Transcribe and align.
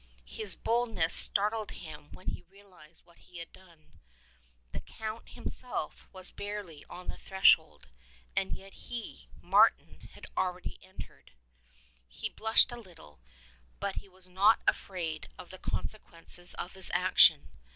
His 0.25 0.55
bold 0.55 0.89
ness 0.89 1.13
startled 1.13 1.69
him 1.69 2.11
when 2.11 2.29
he 2.29 2.41
realized 2.49 3.05
what 3.05 3.19
he 3.19 3.37
had 3.37 3.53
done. 3.53 3.99
The 4.71 4.79
Count 4.79 5.29
himself 5.29 6.09
was 6.11 6.31
barely 6.31 6.83
on 6.85 7.07
the 7.07 7.19
threshold, 7.19 7.87
and 8.35 8.51
yet 8.51 8.73
he, 8.73 9.29
Martin, 9.39 9.99
had 10.13 10.25
already 10.35 10.79
entered. 10.83 11.33
He 12.07 12.29
blushed 12.29 12.71
a 12.71 12.81
little, 12.81 13.19
but 13.79 13.97
he 13.97 14.09
was 14.09 14.27
not 14.27 14.63
afraid 14.65 15.27
of 15.37 15.51
the 15.51 15.59
consequences 15.59 16.55
of 16.55 16.73
his 16.73 16.89
action. 16.95 17.51